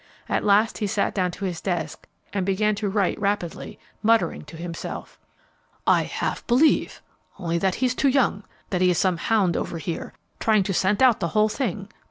At 0.27 0.43
last 0.43 0.79
he 0.79 0.87
sat 0.87 1.13
down 1.13 1.29
to 1.29 1.45
his 1.45 1.61
desk 1.61 2.07
and 2.33 2.43
began 2.43 2.73
to 2.73 2.89
write 2.89 3.19
rapidly, 3.21 3.77
muttering 4.01 4.41
to 4.45 4.57
himself, 4.57 5.19
"I 5.85 6.05
half 6.05 6.41
believe 6.47 7.03
only 7.37 7.59
that 7.59 7.75
he's 7.75 7.93
too 7.93 8.09
young 8.09 8.43
that 8.71 8.81
he 8.81 8.89
is 8.89 8.97
some 8.97 9.17
hound 9.17 9.55
over 9.55 9.77
here 9.77 10.13
trying 10.39 10.63
to 10.63 10.73
scent 10.73 11.03
out 11.03 11.19
the 11.19 11.27
whole 11.37 11.49
thing. 11.49 11.89